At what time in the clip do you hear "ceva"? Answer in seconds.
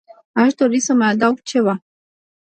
1.41-1.83